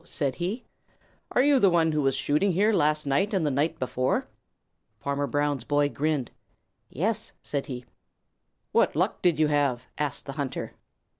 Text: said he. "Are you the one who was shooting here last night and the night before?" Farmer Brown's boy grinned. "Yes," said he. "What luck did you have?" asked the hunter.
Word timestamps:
said 0.03 0.33
he. 0.37 0.65
"Are 1.33 1.43
you 1.43 1.59
the 1.59 1.69
one 1.69 1.91
who 1.91 2.01
was 2.01 2.15
shooting 2.15 2.53
here 2.53 2.73
last 2.73 3.05
night 3.05 3.35
and 3.35 3.45
the 3.45 3.51
night 3.51 3.77
before?" 3.77 4.27
Farmer 4.99 5.27
Brown's 5.27 5.63
boy 5.63 5.89
grinned. 5.89 6.31
"Yes," 6.89 7.33
said 7.43 7.67
he. 7.67 7.85
"What 8.71 8.95
luck 8.95 9.21
did 9.21 9.37
you 9.37 9.49
have?" 9.49 9.85
asked 9.99 10.25
the 10.25 10.31
hunter. 10.41 10.73